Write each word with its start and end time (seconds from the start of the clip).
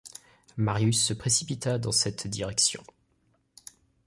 Marius 0.57 0.99
se 1.05 1.13
précipita 1.13 1.77
dans 1.77 1.91
cette 1.91 2.25
direction. 2.25 2.83